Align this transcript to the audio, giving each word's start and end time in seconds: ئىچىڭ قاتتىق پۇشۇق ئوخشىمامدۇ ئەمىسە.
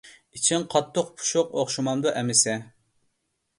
ئىچىڭ 0.37 0.63
قاتتىق 0.75 1.11
پۇشۇق 1.19 1.53
ئوخشىمامدۇ 1.61 2.17
ئەمىسە. 2.17 2.59